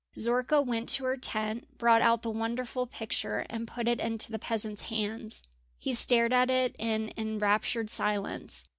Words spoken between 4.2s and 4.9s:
the peasant's